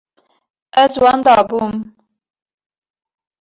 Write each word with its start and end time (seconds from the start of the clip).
Ez 0.83 0.93
wenda 1.01 1.35
bûm. 1.49 1.73